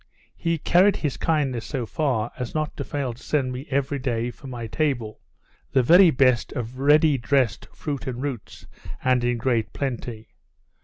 [0.35, 4.31] He carried his kindness so far, as not to fail to send me every day,
[4.31, 5.19] for my table,
[5.73, 8.65] the very best of ready dressed fruit and roots,
[9.03, 10.29] and in great plenty.